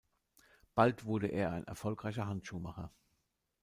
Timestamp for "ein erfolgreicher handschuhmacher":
1.51-2.91